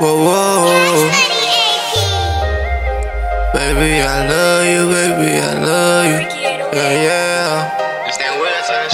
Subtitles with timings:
[0.00, 1.12] Whoa, whoa.
[3.52, 6.20] Baby, I love you, baby, I love you.
[6.72, 7.76] Yeah, yeah.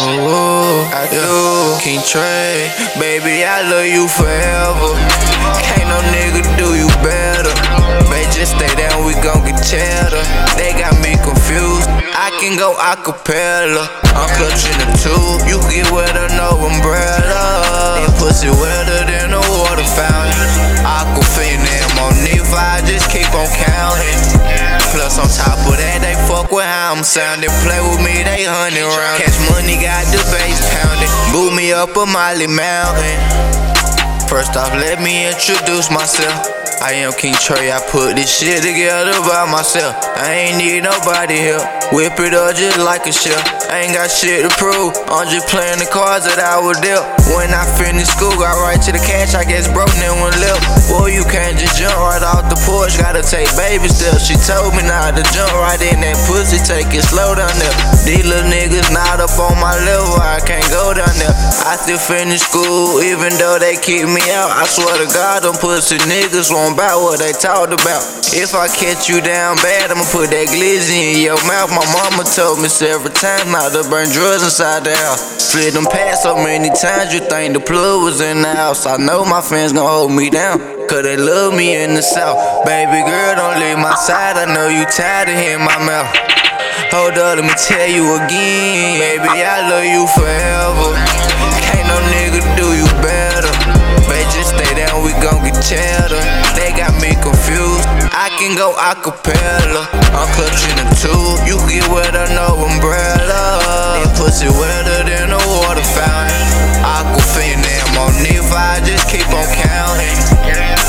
[0.00, 1.76] Oh, whoa, I do.
[1.84, 4.96] King Tre, baby, I love you forever.
[5.60, 7.52] Can't no nigga do you better.
[8.08, 10.24] Baby, just stay down, we gon' get cheddar.
[10.56, 11.84] They got me confused.
[12.16, 13.92] I can go acapella.
[14.16, 15.36] I'm clutching the two.
[15.44, 17.60] You get wetter, no umbrella.
[18.00, 19.84] That pussy wetter than a water
[25.14, 27.50] Plus on top of that, they fuck with how I'm sounding.
[27.62, 29.22] Play with me, they hundred round.
[29.22, 31.06] Catch money, got the bass pounding.
[31.30, 33.14] Boot me up a Molly Mountain.
[34.26, 36.63] First off, let me introduce myself.
[36.82, 39.94] I am King Tre, I put this shit together by myself.
[40.16, 41.66] I ain't need nobody help.
[41.92, 43.38] Whip it up just like a chef.
[43.68, 44.96] I ain't got shit to prove.
[45.12, 47.04] I'm just playing the cards that I was dealt.
[47.36, 50.64] When I finish school, got right to the cash, I guess broke, then went left.
[50.88, 54.24] Boy, you can't just jump right off the porch, gotta take baby steps.
[54.24, 57.76] She told me not to jump right in that pussy, take it slow down there.
[58.08, 61.34] These little niggas not up on my level, I can't go down there.
[61.68, 64.52] I still finish school, even though they keep me out.
[64.52, 68.00] I swear to God, them pussy niggas won't bout what they talked about.
[68.32, 71.68] If I catch you down bad, I'ma put that glizzy in your mouth.
[71.68, 75.20] My mama told me several times not to burn drugs inside the house.
[75.52, 78.88] Slid them past so many times, you think the plug was in the house.
[78.88, 80.58] I know my fans gon' hold me down.
[80.88, 82.64] Cause they love me in the south.
[82.64, 84.40] Baby girl, don't leave my side.
[84.40, 86.08] I know you tired of hearing my mouth.
[86.92, 89.00] Hold up, let me tell you again.
[89.00, 90.83] Baby, I love you forever.
[98.44, 99.88] Can go acapella.
[100.12, 101.24] I'm clutching the two.
[101.48, 103.40] You get wetter, no umbrella.
[103.96, 106.44] That pussy wetter than a water fountain.
[106.84, 110.18] Aquafina, Monifa, I just keep on counting.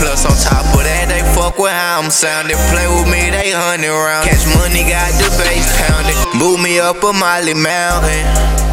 [0.00, 2.56] Plus on top of that, they fuck with how I'm sounding.
[2.72, 4.24] Play with me, they hundred round.
[4.24, 6.16] Cash money, got the bass pounding.
[6.40, 8.71] Boot me up a Molly Mountain.